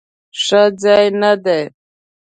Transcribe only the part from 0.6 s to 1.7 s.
ځای نه دی؟